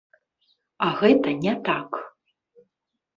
[0.85, 1.99] А гэта не так.